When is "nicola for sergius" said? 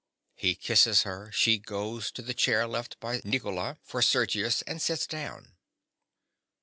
3.23-4.63